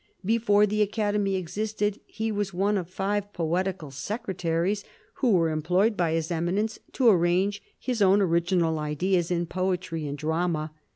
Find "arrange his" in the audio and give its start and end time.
7.07-8.01